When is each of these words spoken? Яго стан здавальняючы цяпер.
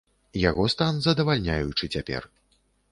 Яго 0.49 0.63
стан 0.75 0.93
здавальняючы 1.09 1.83
цяпер. 1.99 2.31